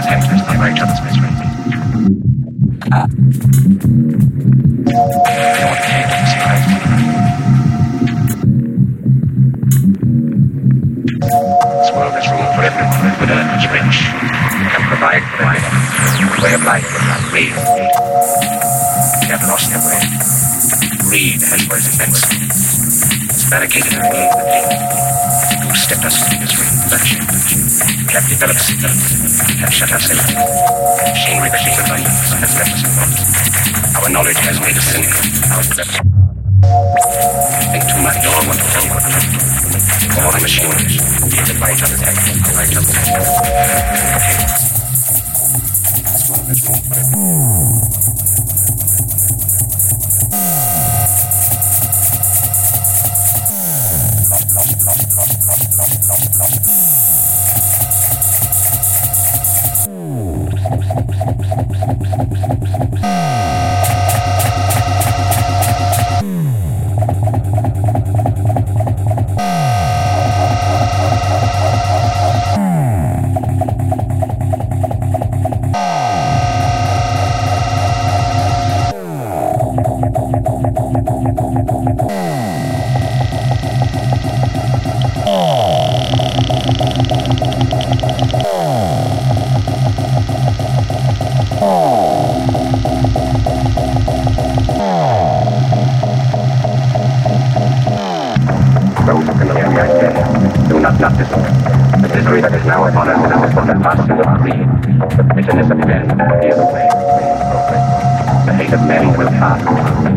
heads, 0.00 0.26
not 0.26 0.56
by 0.56 0.72
each 0.72 0.80
other's 0.80 1.00
misery. 1.04 1.28
To. 1.28 1.46
This 11.22 11.90
world 11.92 12.14
has 12.14 12.26
room 12.30 12.46
for 12.54 12.62
everyone, 12.62 13.12
whether 13.20 13.36
it's 13.52 13.66
rich, 13.72 13.98
can 14.72 14.82
provide 14.88 15.24
for 15.36 15.44
everyone. 15.44 16.42
Way 16.42 16.54
of 16.54 16.64
life, 16.64 16.88
read. 17.32 17.52
We 19.20 19.26
have 19.28 19.42
lost 19.48 19.70
the 19.72 19.78
way. 19.86 20.02
Greed 21.08 21.42
has 21.42 21.68
worse 21.68 21.88
effects. 21.88 22.81
Barricaded 23.52 23.92
way 23.92 24.08
with. 24.08 24.32
Who 25.60 25.76
stepped 25.76 26.08
us 26.08 26.24
into 26.24 26.40
misery, 26.40 26.72
bloodshed, 26.88 27.20
we 28.00 28.08
have 28.08 28.24
developed 28.24 28.64
symptoms, 28.64 29.44
have 29.60 29.68
shut 29.68 29.92
us 29.92 30.08
in. 30.08 30.16
Machinery 30.16 31.52
that 31.52 31.60
is 31.60 31.76
abundance 31.76 32.32
has 32.32 32.56
left 32.56 32.72
us 32.72 32.80
in. 32.80 32.96
Our 33.92 34.08
knowledge 34.08 34.40
has 34.40 34.56
made 34.56 34.72
us 34.72 34.88
cynical. 34.88 35.20
Our. 35.52 35.84
Think 37.76 37.84
too 37.92 38.00
much, 38.00 38.24
want 38.48 38.56
to. 38.56 38.72
All 40.16 40.32
the 40.32 40.40
machinery, 40.40 40.88
created 41.28 41.60
by 41.60 41.76
each 41.76 41.84
other's 41.84 42.00
heads, 42.00 42.24
by 42.56 42.64
each 42.64 42.72
other's. 42.72 42.96
This 46.48 46.64
room 46.64 46.80
for 46.88 46.96
everyone. 46.96 47.71
From 103.50 103.66
the 103.66 103.74
past 103.82 104.06
of 104.06 104.22
our 104.22 104.38
greed. 104.38 104.62
The 105.18 105.24
bitterness 105.34 105.70
of 105.70 105.78
men 105.82 106.06
is 106.46 106.54
away. 106.54 106.86
The 108.46 108.52
hate 108.54 108.72
of 108.72 108.86
men 108.86 109.10
will 109.18 109.26
pass. 109.34 109.58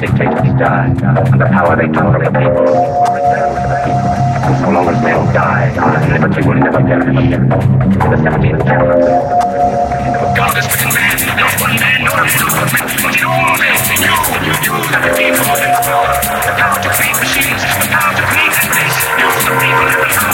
Dictators 0.00 0.54
die. 0.58 0.90
And 0.90 1.38
the 1.38 1.46
power 1.46 1.76
they 1.78 1.86
tolerate 1.86 2.34
people 2.34 2.66
will 2.66 3.14
return 3.14 3.54
to 3.54 3.66
the 3.70 3.78
people. 3.86 4.10
And 4.42 4.54
so 4.58 4.68
long 4.74 4.88
as 4.90 4.98
men 5.06 5.22
die, 5.30 5.70
liberty 6.10 6.42
will 6.42 6.58
never 6.58 6.82
perish. 6.82 7.14
In 7.14 7.46
the 7.46 8.18
17th 8.18 8.62
chapter. 8.66 9.52
God 10.34 10.58
is 10.58 10.66
within 10.66 10.90
man, 10.90 11.14
not 11.38 11.52
one 11.60 11.76
man 11.78 11.98
nor 12.02 12.18
a 12.18 12.26
few, 12.26 12.48
but 12.48 13.14
in 13.14 13.24
all 13.28 13.54
men, 13.54 13.76
you, 14.02 14.14
you, 14.48 14.54
you, 14.66 14.74
have 14.90 15.04
the 15.04 15.12
people 15.14 15.46
in 15.62 15.70
the 15.70 15.82
power, 15.84 16.10
the 16.42 16.54
power 16.58 16.78
to 16.82 16.88
create 16.90 17.18
machines, 17.20 17.62
the 17.78 17.86
power 17.86 18.16
to 18.16 18.24
create 18.32 18.54
enemies. 18.66 18.96
Use 19.20 19.44
the 19.44 19.54
people 19.60 19.86
in 19.92 19.98
the 20.02 20.31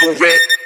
Michael 0.00 0.20
Red. 0.20 0.63